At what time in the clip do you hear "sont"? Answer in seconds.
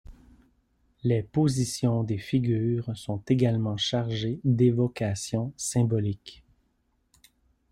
2.97-3.21